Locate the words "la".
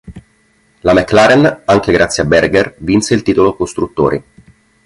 0.81-0.95